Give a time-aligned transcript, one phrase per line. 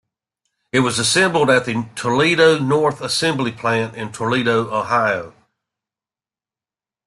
[0.71, 5.35] It was assembled at the Toledo North Assembly Plant in Toledo, Ohio.